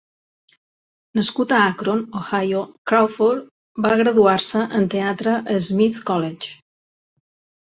[1.19, 6.53] Nascut a Akron, Ohio, Crawford va graduar-se en teatre a Smith College.